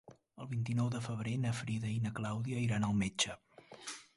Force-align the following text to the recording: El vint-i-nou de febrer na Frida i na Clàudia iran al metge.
El 0.43 0.47
vint-i-nou 0.53 0.87
de 0.95 1.01
febrer 1.07 1.35
na 1.43 1.51
Frida 1.59 1.91
i 1.97 1.99
na 2.07 2.13
Clàudia 2.21 2.65
iran 2.65 2.89
al 2.89 2.99
metge. 3.03 3.37